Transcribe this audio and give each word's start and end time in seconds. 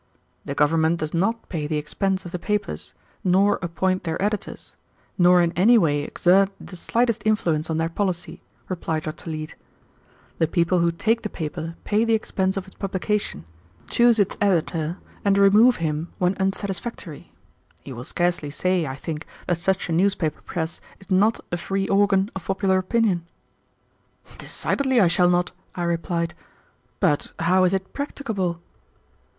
"The 0.45 0.55
government 0.55 0.97
does 0.99 1.13
not 1.13 1.47
pay 1.47 1.67
the 1.67 1.77
expense 1.77 2.25
of 2.25 2.31
the 2.31 2.39
papers, 2.39 2.95
nor 3.23 3.59
appoint 3.61 4.03
their 4.03 4.19
editors, 4.19 4.73
nor 5.15 5.43
in 5.43 5.51
any 5.51 5.77
way 5.77 5.99
exert 5.99 6.49
the 6.59 6.75
slightest 6.75 7.21
influence 7.23 7.69
on 7.69 7.77
their 7.77 7.87
policy," 7.87 8.41
replied 8.67 9.03
Dr. 9.03 9.29
Leete. 9.29 9.53
"The 10.39 10.47
people 10.47 10.79
who 10.79 10.91
take 10.91 11.21
the 11.21 11.29
paper 11.29 11.75
pay 11.83 12.03
the 12.03 12.15
expense 12.15 12.57
of 12.57 12.65
its 12.65 12.75
publication, 12.77 13.45
choose 13.91 14.17
its 14.17 14.35
editor, 14.41 14.97
and 15.23 15.37
remove 15.37 15.75
him 15.75 16.07
when 16.17 16.35
unsatisfactory. 16.39 17.31
You 17.83 17.95
will 17.95 18.03
scarcely 18.03 18.49
say, 18.49 18.87
I 18.87 18.95
think, 18.95 19.27
that 19.45 19.59
such 19.59 19.87
a 19.87 19.91
newspaper 19.91 20.41
press 20.41 20.81
is 20.99 21.11
not 21.11 21.39
a 21.51 21.57
free 21.57 21.87
organ 21.87 22.31
of 22.35 22.45
popular 22.45 22.79
opinion." 22.79 23.27
"Decidedly 24.39 24.99
I 24.99 25.07
shall 25.07 25.29
not," 25.29 25.51
I 25.75 25.83
replied, 25.83 26.33
"but 26.99 27.33
how 27.37 27.65
is 27.65 27.73
it 27.75 27.93
practicable?" 27.93 28.63